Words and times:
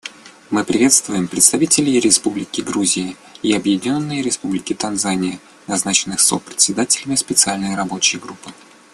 Мы 0.49 0.63
приветствуем 0.63 1.27
представителей 1.27 1.99
Республики 1.99 2.61
Грузия 2.61 3.15
и 3.43 3.53
Объединенной 3.53 4.23
Республики 4.23 4.73
Танзания, 4.73 5.37
назначенных 5.67 6.19
сопредседателями 6.21 7.13
Специальной 7.13 7.75
рабочей 7.75 8.17
группы. 8.17 8.49